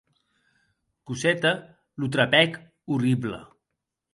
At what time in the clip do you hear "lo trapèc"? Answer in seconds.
2.01-2.59